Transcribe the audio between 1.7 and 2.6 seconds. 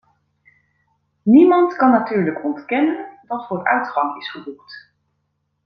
kan natuurlijk